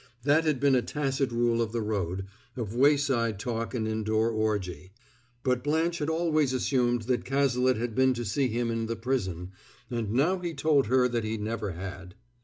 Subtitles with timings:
[0.23, 2.25] That had been a tacit rule of the road,
[2.57, 4.93] of wayside talk and indoor orgy.
[5.43, 9.51] But Blanche had always assumed that Cazalet had been to see him in the prison;
[9.91, 12.15] and now he told her that he never had.